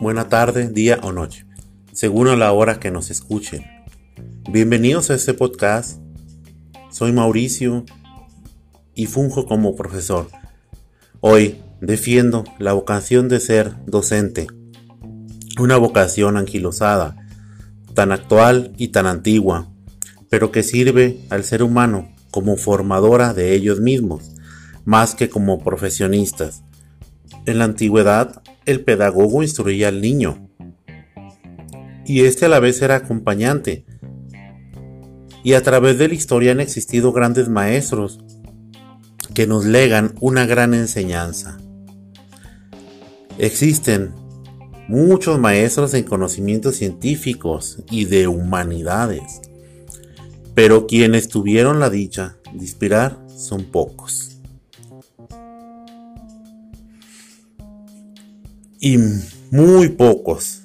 [0.00, 1.44] buena tarde, día o noche,
[1.92, 3.66] según a la hora que nos escuchen.
[4.50, 6.00] Bienvenidos a este podcast.
[6.90, 7.84] Soy Mauricio
[8.94, 10.28] y funjo como profesor.
[11.20, 14.46] Hoy defiendo la vocación de ser docente,
[15.58, 17.16] una vocación anquilosada,
[17.92, 19.68] tan actual y tan antigua,
[20.30, 24.32] pero que sirve al ser humano como formadora de ellos mismos,
[24.86, 26.62] más que como profesionistas.
[27.44, 30.50] En la antigüedad, el pedagogo instruía al niño,
[32.04, 33.84] y este a la vez era acompañante.
[35.42, 38.20] Y a través de la historia han existido grandes maestros
[39.34, 41.58] que nos legan una gran enseñanza.
[43.38, 44.12] Existen
[44.88, 49.40] muchos maestros en conocimientos científicos y de humanidades,
[50.54, 54.29] pero quienes tuvieron la dicha de inspirar son pocos.
[58.80, 58.98] Y
[59.50, 60.62] muy pocos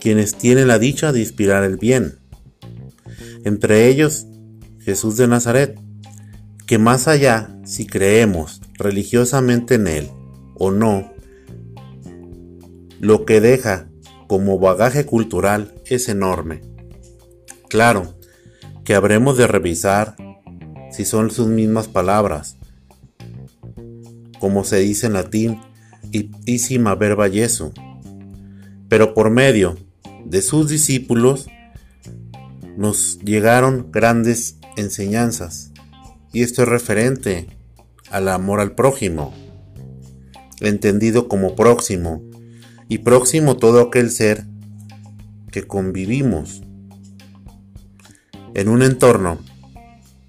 [0.00, 2.18] quienes tienen la dicha de inspirar el bien.
[3.44, 4.26] Entre ellos,
[4.80, 5.78] Jesús de Nazaret,
[6.66, 10.10] que más allá si creemos religiosamente en Él
[10.56, 11.12] o no,
[13.00, 13.88] lo que deja
[14.26, 16.60] como bagaje cultural es enorme.
[17.68, 18.18] Claro,
[18.84, 20.16] que habremos de revisar
[20.90, 22.56] si son sus mismas palabras,
[24.38, 25.60] como se dice en latín,
[26.12, 27.72] iptísima verba Jesu,
[28.88, 29.76] pero por medio
[30.24, 31.46] de sus discípulos
[32.76, 35.72] nos llegaron grandes enseñanzas,
[36.32, 37.46] y esto es referente
[38.10, 39.32] al amor al prójimo,
[40.60, 42.22] entendido como próximo,
[42.88, 44.44] y próximo todo aquel ser
[45.50, 46.62] que convivimos
[48.54, 49.38] en un entorno,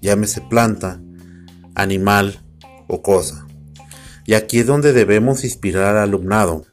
[0.00, 1.00] llámese planta,
[1.74, 2.40] animal
[2.88, 3.45] o cosa.
[4.26, 6.64] Y aquí es donde debemos inspirar al alumnado.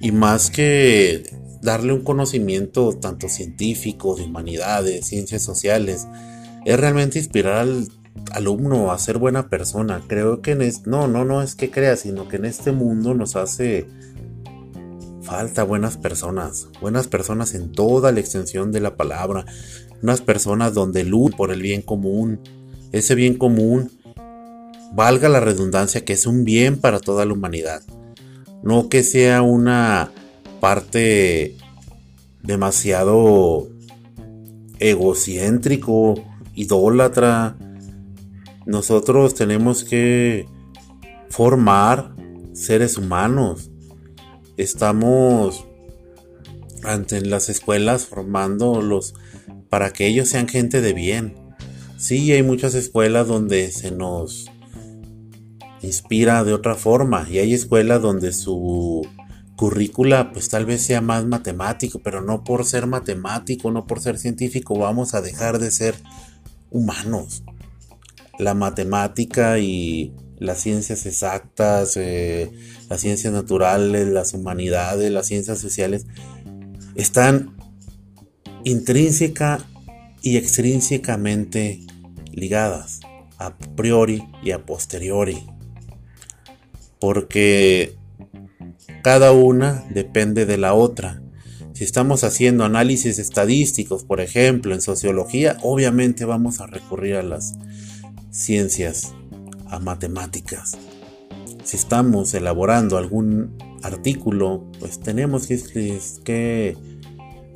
[0.00, 1.22] Y más que
[1.60, 6.08] darle un conocimiento tanto científico, de humanidades, ciencias sociales,
[6.64, 7.88] es realmente inspirar al
[8.32, 10.02] alumno a ser buena persona.
[10.08, 13.14] Creo que en este, no, no, no es que crea, sino que en este mundo
[13.14, 13.86] nos hace
[15.22, 19.44] falta buenas personas, buenas personas en toda la extensión de la palabra,
[20.02, 22.40] unas personas donde luz por el bien común,
[22.90, 23.90] ese bien común
[24.94, 27.82] valga la redundancia, que es un bien para toda la humanidad.
[28.62, 30.12] No que sea una
[30.60, 31.56] parte
[32.42, 33.68] demasiado
[34.78, 36.14] egocéntrico,
[36.54, 37.56] idólatra.
[38.66, 40.46] Nosotros tenemos que
[41.28, 42.14] formar
[42.52, 43.70] seres humanos.
[44.56, 45.66] Estamos
[46.84, 49.14] ante las escuelas formándolos
[49.68, 51.34] para que ellos sean gente de bien.
[51.96, 54.51] Sí, hay muchas escuelas donde se nos
[55.92, 59.06] inspira de otra forma y hay escuelas donde su
[59.56, 64.18] currícula pues tal vez sea más matemático, pero no por ser matemático, no por ser
[64.18, 65.94] científico vamos a dejar de ser
[66.70, 67.44] humanos.
[68.38, 72.50] La matemática y las ciencias exactas, eh,
[72.88, 76.06] las ciencias naturales, las humanidades, las ciencias sociales,
[76.94, 77.54] están
[78.64, 79.58] intrínseca
[80.22, 81.80] y extrínsecamente
[82.32, 83.00] ligadas,
[83.36, 85.51] a priori y a posteriori
[87.02, 87.96] porque
[89.02, 91.20] cada una depende de la otra.
[91.72, 97.54] Si estamos haciendo análisis estadísticos, por ejemplo, en sociología, obviamente vamos a recurrir a las
[98.30, 99.14] ciencias,
[99.66, 100.78] a matemáticas.
[101.64, 106.76] Si estamos elaborando algún artículo, pues tenemos que, que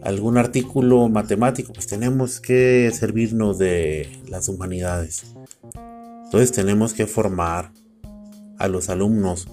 [0.03, 5.23] algún artículo matemático, pues tenemos que servirnos de las humanidades.
[6.25, 7.71] Entonces tenemos que formar
[8.59, 9.49] a los alumnos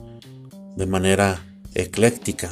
[0.75, 1.39] de manera
[1.73, 2.49] ecléctica.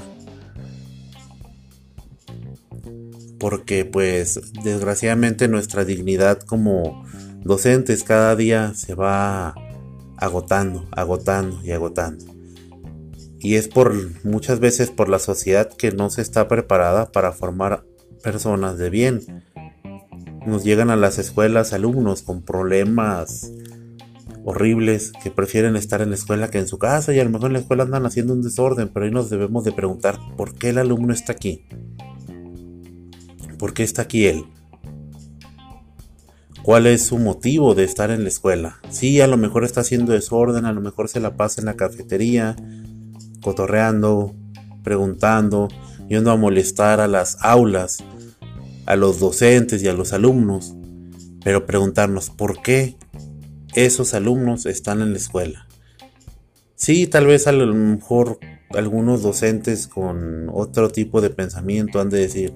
[3.40, 7.06] Porque pues desgraciadamente nuestra dignidad como
[7.44, 9.56] docentes cada día se va
[10.18, 12.26] agotando, agotando y agotando.
[13.40, 17.84] Y es por muchas veces por la sociedad que no se está preparada para formar
[18.22, 19.44] personas de bien.
[20.46, 23.52] Nos llegan a las escuelas alumnos con problemas
[24.43, 27.47] horribles que prefieren estar en la escuela que en su casa y a lo mejor
[27.47, 30.70] en la escuela andan haciendo un desorden, pero ahí nos debemos de preguntar por qué
[30.70, 31.66] el alumno está aquí.
[33.58, 34.46] ¿Por qué está aquí él?
[36.64, 38.79] ¿Cuál es su motivo de estar en la escuela?
[38.90, 41.76] Sí, a lo mejor está haciendo desorden, a lo mejor se la pasa en la
[41.76, 42.55] cafetería,
[43.41, 44.35] cotorreando,
[44.84, 45.70] preguntando,
[46.08, 48.03] yendo a molestar a las aulas,
[48.85, 50.76] a los docentes y a los alumnos,
[51.44, 52.96] pero preguntarnos por qué
[53.76, 55.68] esos alumnos están en la escuela.
[56.76, 58.40] Sí, tal vez a lo mejor
[58.72, 62.53] algunos docentes con otro tipo de pensamiento han de decir,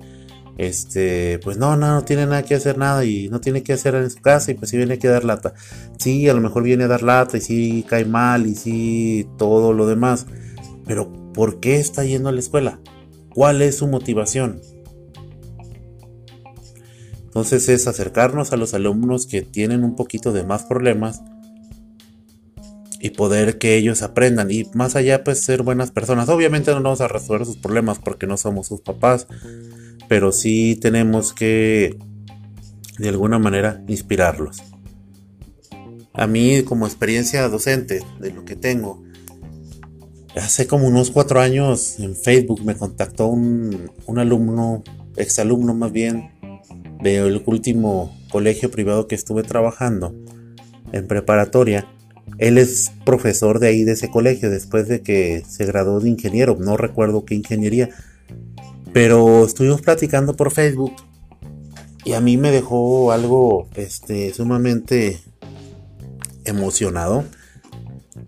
[0.57, 3.95] este, pues no, no, no tiene nada que hacer nada y no tiene que hacer
[3.95, 5.53] en su casa y pues si viene que dar lata.
[5.97, 9.73] Sí, a lo mejor viene a dar lata y sí cae mal y sí todo
[9.73, 10.25] lo demás.
[10.85, 12.79] Pero ¿por qué está yendo a la escuela?
[13.29, 14.62] ¿Cuál es su motivación?
[17.35, 21.21] Entonces es acercarnos a los alumnos que tienen un poquito de más problemas
[23.01, 26.29] y poder que ellos aprendan y más allá pues ser buenas personas.
[26.29, 29.27] Obviamente no vamos a resolver sus problemas porque no somos sus papás,
[30.07, 31.99] pero sí tenemos que
[32.99, 34.63] de alguna manera inspirarlos.
[36.13, 39.03] A mí como experiencia docente de lo que tengo,
[40.38, 44.85] hace como unos cuatro años en Facebook me contactó un, un alumno,
[45.17, 46.31] exalumno más bien,
[47.13, 50.15] del último colegio privado que estuve trabajando
[50.91, 51.87] en preparatoria.
[52.39, 56.57] Él es profesor de ahí de ese colegio después de que se graduó de ingeniero,
[56.59, 57.89] no recuerdo qué ingeniería,
[58.91, 60.93] pero estuvimos platicando por Facebook
[62.03, 65.19] y a mí me dejó algo este, sumamente
[66.43, 67.23] emocionado,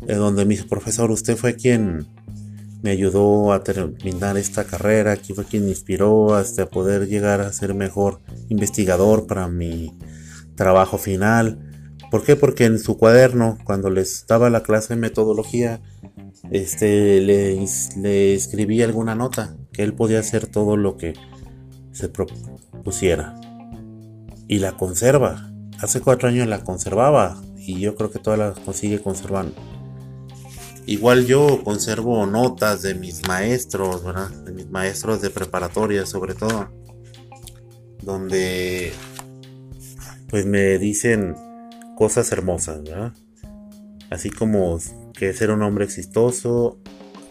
[0.05, 2.05] de donde mi profesor, usted fue quien
[2.81, 7.51] me ayudó a terminar esta carrera, aquí fue quien me inspiró hasta poder llegar a
[7.51, 9.97] ser mejor investigador para mi
[10.55, 11.67] trabajo final
[12.09, 12.35] ¿Por qué?
[12.35, 15.81] Porque en su cuaderno, cuando les daba la clase de metodología,
[16.51, 17.65] este, le,
[17.97, 21.13] le escribí alguna nota que él podía hacer todo lo que
[21.91, 23.35] se propusiera.
[24.47, 25.51] Y la conserva.
[25.79, 29.53] Hace cuatro años la conservaba y yo creo que todavía la consigue conservando.
[30.87, 34.29] Igual yo conservo notas de mis maestros, ¿verdad?
[34.29, 36.71] De mis maestros de preparatoria sobre todo.
[38.01, 38.93] Donde
[40.29, 41.35] pues me dicen
[41.97, 43.13] cosas hermosas, ¿verdad?
[44.09, 44.79] Así como
[45.13, 46.79] que ser un hombre exitoso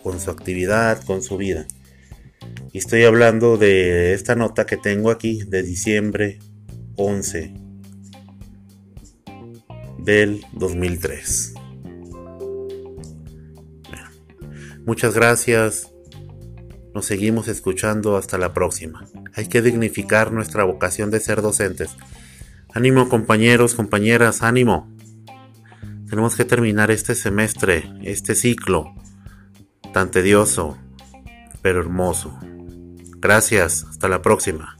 [0.02, 1.66] con su actividad, con su vida.
[2.74, 6.40] Y estoy hablando de esta nota que tengo aquí de diciembre
[6.96, 7.54] 11
[9.98, 11.54] del 2003.
[14.86, 15.92] Muchas gracias.
[16.94, 19.04] Nos seguimos escuchando hasta la próxima.
[19.34, 21.96] Hay que dignificar nuestra vocación de ser docentes.
[22.72, 24.88] Ánimo compañeros, compañeras, ánimo.
[26.08, 28.94] Tenemos que terminar este semestre, este ciclo
[29.92, 30.78] tan tedioso,
[31.62, 32.38] pero hermoso.
[33.18, 34.76] Gracias, hasta la próxima.